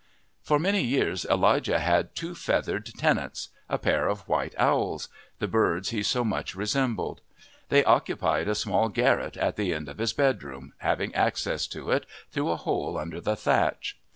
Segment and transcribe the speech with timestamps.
[0.41, 5.89] For many years Elijah had two feathered tenants, a pair of white owls the birds
[5.91, 7.21] he so much resembled.
[7.69, 12.07] They occupied a small garret at the end of his bedroom, having access to it
[12.31, 13.99] through a hole under the thatch.